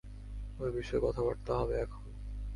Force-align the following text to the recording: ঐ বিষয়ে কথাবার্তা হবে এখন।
ঐ 0.59 0.65
বিষয়ে 0.71 1.01
কথাবার্তা 1.01 1.51
হবে 1.55 1.75
এখন। 1.75 2.03